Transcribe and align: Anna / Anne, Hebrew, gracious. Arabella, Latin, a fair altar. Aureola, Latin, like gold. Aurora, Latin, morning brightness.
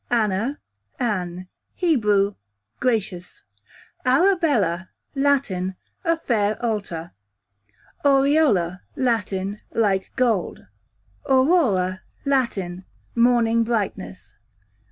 Anna 0.09 0.59
/ 0.79 0.99
Anne, 0.99 1.47
Hebrew, 1.75 2.33
gracious. 2.79 3.43
Arabella, 4.03 4.89
Latin, 5.13 5.75
a 6.03 6.17
fair 6.17 6.59
altar. 6.59 7.11
Aureola, 8.03 8.81
Latin, 8.95 9.61
like 9.69 10.09
gold. 10.15 10.65
Aurora, 11.29 12.01
Latin, 12.25 12.83
morning 13.13 13.63
brightness. 13.63 14.37